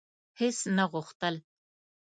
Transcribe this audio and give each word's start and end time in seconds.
هیڅ 0.39 0.57
نه 0.77 0.85
غوښتل: 0.91 1.35